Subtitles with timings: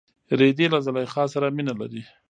[0.39, 2.03] رېدی له زلیخا سره مینه لري.